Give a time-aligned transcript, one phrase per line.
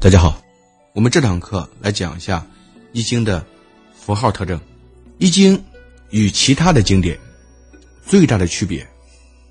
[0.00, 0.40] 大家好，
[0.92, 2.38] 我们这堂课来讲一下
[2.92, 3.44] 《易经》的
[3.92, 4.56] 符号特征。
[5.18, 5.58] 《易经》
[6.10, 7.18] 与其他的经典
[8.06, 8.88] 最大的区别，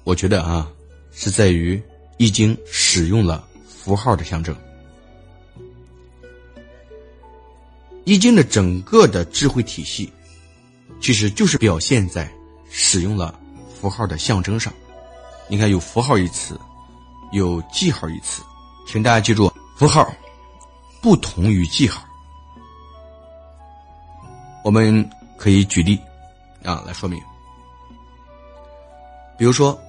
[0.05, 0.65] 我觉得啊，
[1.11, 1.75] 是在于
[2.15, 4.55] 《易经》使用了符号的象征。
[8.05, 10.09] 《易经》的整个的智慧体系，
[11.01, 12.31] 其实就是表现在
[12.69, 13.37] 使用了
[13.81, 14.71] 符号的象征上。
[15.49, 16.57] 你看，有符号一词，
[17.33, 18.41] 有记号一词，
[18.87, 20.09] 请大家记住符号。
[21.07, 22.03] 不同于记号，
[24.61, 25.97] 我们可以举例
[26.65, 27.17] 啊来说明。
[29.37, 29.79] 比如说，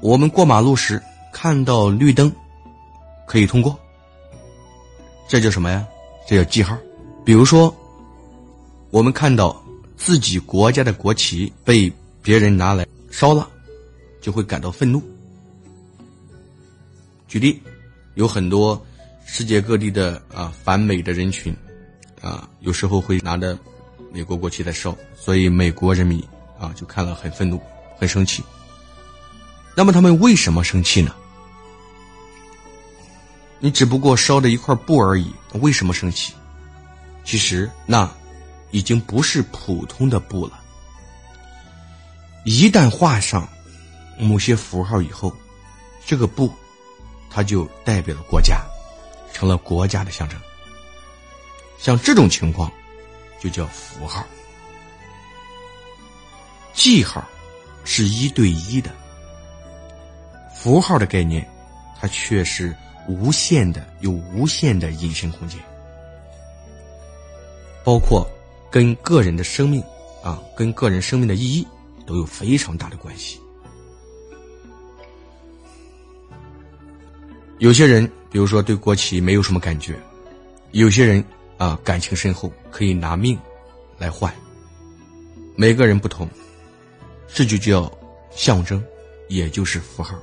[0.00, 1.00] 我们过马路时
[1.32, 2.32] 看到绿灯，
[3.26, 3.78] 可以通过，
[5.28, 5.86] 这叫什么呀？
[6.26, 6.76] 这叫记号。
[7.24, 7.72] 比如说，
[8.90, 9.56] 我们看到
[9.96, 11.88] 自己国家的国旗被
[12.22, 13.48] 别人拿来烧了，
[14.20, 15.00] 就会感到愤怒。
[17.28, 17.62] 举例，
[18.16, 18.84] 有很多。
[19.32, 21.56] 世界各地的啊反美的人群，
[22.20, 23.56] 啊有时候会拿着
[24.12, 26.20] 美国国旗在烧，所以美国人民
[26.58, 27.62] 啊就看了很愤怒，
[27.96, 28.42] 很生气。
[29.76, 31.14] 那么他们为什么生气呢？
[33.60, 36.34] 你只不过烧的一块布而已，为什么生气？
[37.22, 38.10] 其实那
[38.72, 40.60] 已经不是普通的布了。
[42.44, 43.48] 一旦画上
[44.18, 45.32] 某些符号以后，
[46.04, 46.52] 这个布
[47.30, 48.60] 它就代表了国家。
[49.32, 50.38] 成了国家的象征，
[51.78, 52.70] 像这种情况，
[53.40, 54.24] 就叫符号。
[56.72, 57.26] 记号
[57.84, 58.90] 是一对一的，
[60.54, 61.48] 符号的概念，
[61.98, 62.76] 它却是
[63.08, 65.58] 无限的，有无限的隐身空间，
[67.82, 68.28] 包括
[68.70, 69.82] 跟个人的生命
[70.22, 71.66] 啊，跟个人生命的意义
[72.06, 73.40] 都有非常大的关系。
[77.58, 78.10] 有些人。
[78.30, 79.98] 比如说，对国旗没有什么感觉，
[80.70, 81.24] 有些人
[81.58, 83.38] 啊感情深厚，可以拿命
[83.98, 84.32] 来换。
[85.56, 86.28] 每个人不同，
[87.28, 87.90] 这就叫
[88.30, 88.82] 象征，
[89.28, 90.14] 也就是符号。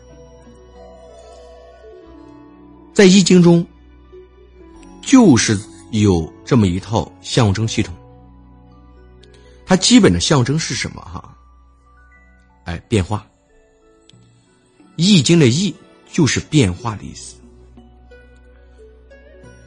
[2.93, 3.63] 在易经中，
[5.01, 5.59] 就是
[5.91, 7.93] 有这么一套象征系统。
[9.65, 11.01] 它基本的象征是什么？
[11.01, 11.37] 哈，
[12.63, 13.27] 哎，变化。
[14.95, 15.75] 易经的易
[16.11, 17.35] 就是变化的意思。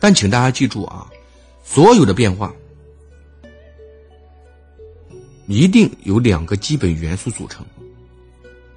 [0.00, 1.06] 但请大家记住啊，
[1.62, 2.52] 所有的变化
[5.46, 7.64] 一定有两个基本元素组成，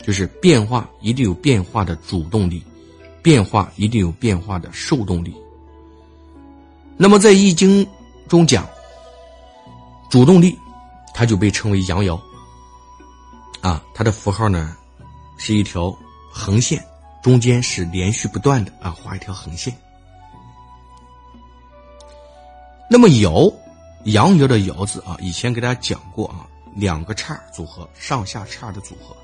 [0.05, 2.61] 就是变化一定有变化的主动力，
[3.21, 5.33] 变化一定有变化的受动力。
[6.97, 7.85] 那么在《易经》
[8.27, 8.67] 中讲，
[10.09, 10.57] 主动力
[11.13, 12.19] 它就被称为阳爻，
[13.61, 14.75] 啊，它的符号呢
[15.37, 15.95] 是一条
[16.31, 16.83] 横线，
[17.23, 19.73] 中间是连续不断的啊，画一条横线。
[22.93, 23.51] 那么爻，
[24.03, 29.17] 阳爻的爻字啊，以前给大家讲过啊，两个叉组合，上下叉的组合，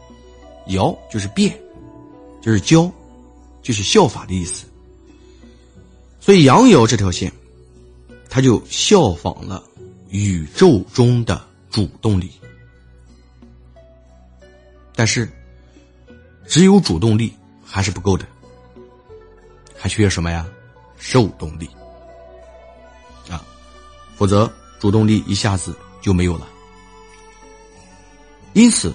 [0.65, 1.55] 爻就是变，
[2.41, 2.91] 就是教，
[3.61, 4.65] 就是效法的意思。
[6.19, 7.31] 所以阳爻这条线，
[8.27, 9.63] 它就效仿了
[10.07, 12.31] 宇宙中的主动力。
[14.95, 15.29] 但是，
[16.47, 17.31] 只有主动力
[17.63, 18.25] 还是不够的，
[19.77, 20.43] 还缺什么呀？
[20.97, 21.69] 受动力。
[24.19, 26.45] 否则，主动力一下子就没有了。
[28.51, 28.93] 因此，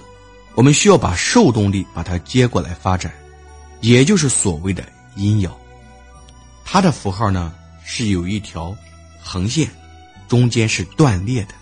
[0.53, 3.11] 我们需要把受动力把它接过来发展，
[3.81, 5.49] 也就是所谓的阴爻。
[6.63, 8.77] 它的符号呢是有一条
[9.19, 9.67] 横线，
[10.27, 11.55] 中间是断裂的。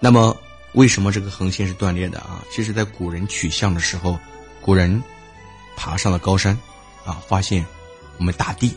[0.00, 0.36] 那么，
[0.72, 2.42] 为什么这个横线是断裂的啊？
[2.50, 4.18] 其实，在古人取象的时候，
[4.60, 5.00] 古人
[5.76, 6.58] 爬上了高山，
[7.04, 7.64] 啊，发现
[8.16, 8.76] 我们大地。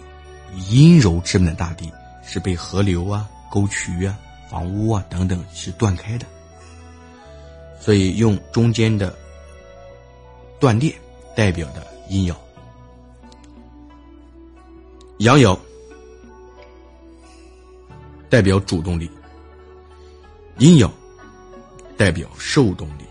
[0.70, 1.92] 阴柔之美的大地
[2.24, 4.18] 是被河流啊、沟渠啊、
[4.50, 6.26] 房屋啊等等是断开的，
[7.80, 9.16] 所以用中间的
[10.60, 10.94] 断裂
[11.36, 12.36] 代表的阴爻，
[15.20, 15.58] 阳爻
[18.30, 19.10] 代表主动力，
[20.58, 20.90] 阴爻
[21.98, 23.06] 代表受动力。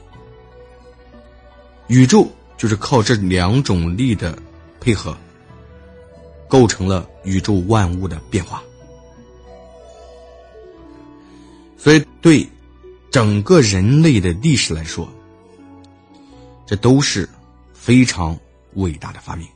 [1.88, 4.38] 宇宙就是靠这两种力的
[4.78, 5.16] 配合。
[6.50, 8.60] 构成了宇宙万物的变化，
[11.78, 12.46] 所以对
[13.08, 15.08] 整个人类的历史来说，
[16.66, 17.28] 这都是
[17.72, 18.36] 非常
[18.74, 19.46] 伟大的发明。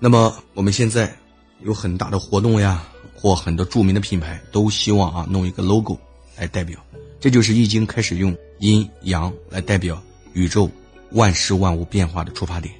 [0.00, 1.16] 那么我们现在
[1.60, 5.96] 有很大的活动呀，或很多著名的品牌都希望啊弄一个 logo
[6.36, 6.84] 来代表，
[7.20, 10.02] 这就是易经开始用阴阳来代表
[10.32, 10.68] 宇宙
[11.12, 12.74] 万事万物变化的出发点。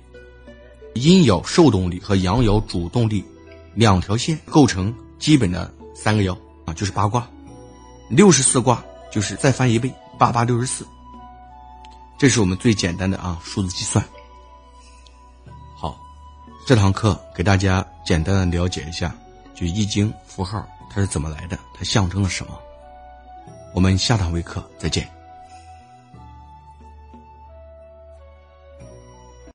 [0.94, 3.24] 阴爻受动力和阳爻主动力
[3.74, 7.28] 两条线构成基本的三个爻啊，就是八卦。
[8.08, 10.86] 六十四卦就是再翻一倍，八八六十四。
[12.18, 14.04] 这是我们最简单的啊数字计算。
[15.76, 15.98] 好，
[16.66, 19.14] 这堂课给大家简单的了解一下，
[19.54, 22.58] 就易经符号它是怎么来的，它象征了什么。
[23.72, 25.08] 我们下堂微课再见。